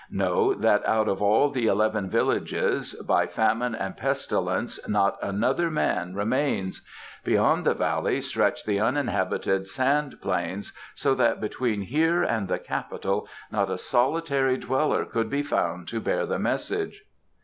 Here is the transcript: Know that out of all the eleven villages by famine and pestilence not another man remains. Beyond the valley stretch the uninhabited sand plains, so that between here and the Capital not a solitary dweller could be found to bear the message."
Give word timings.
Know 0.09 0.55
that 0.55 0.83
out 0.83 1.07
of 1.07 1.21
all 1.21 1.51
the 1.51 1.67
eleven 1.67 2.09
villages 2.09 2.93
by 3.07 3.27
famine 3.27 3.75
and 3.75 3.95
pestilence 3.95 4.79
not 4.89 5.19
another 5.21 5.69
man 5.69 6.15
remains. 6.15 6.81
Beyond 7.23 7.67
the 7.67 7.75
valley 7.75 8.19
stretch 8.21 8.65
the 8.65 8.79
uninhabited 8.79 9.67
sand 9.67 10.19
plains, 10.19 10.73
so 10.95 11.13
that 11.13 11.39
between 11.39 11.83
here 11.83 12.23
and 12.23 12.47
the 12.47 12.57
Capital 12.57 13.27
not 13.51 13.69
a 13.69 13.77
solitary 13.77 14.57
dweller 14.57 15.05
could 15.05 15.29
be 15.29 15.43
found 15.43 15.87
to 15.89 15.99
bear 15.99 16.25
the 16.25 16.39
message." 16.39 17.03